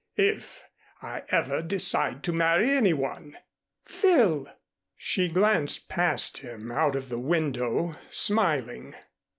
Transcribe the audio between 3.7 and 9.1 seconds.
"Phil!" She glanced past him out of the window, smiling.